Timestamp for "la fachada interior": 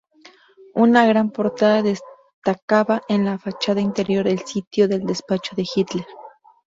3.23-4.27